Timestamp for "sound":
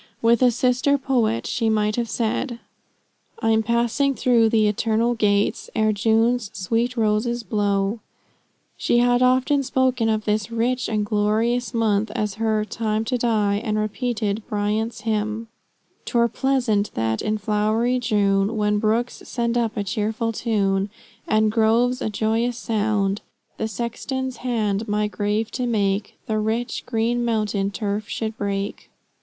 22.57-23.21